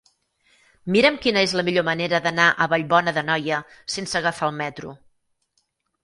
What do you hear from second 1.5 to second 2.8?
la millor manera d'anar a